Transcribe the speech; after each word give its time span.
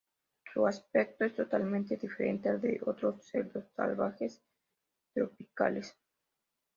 Su 0.51 0.65
aspecto 0.65 1.25
es 1.25 1.35
totalmente 1.35 1.95
diferente 1.95 2.49
al 2.49 2.59
de 2.59 2.81
otros 2.87 3.23
cerdos 3.23 3.65
salvajes 3.75 4.41
tropicales. 5.13 5.95